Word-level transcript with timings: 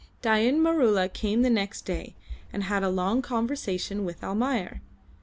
Dain 0.23 0.59
Maroola 0.59 1.09
came 1.13 1.43
the 1.43 1.49
next 1.51 1.83
day 1.83 2.15
and 2.51 2.63
had 2.63 2.81
a 2.81 2.89
long 2.89 3.21
conversation 3.21 4.03
with 4.03 4.23
Almayer. 4.23 4.81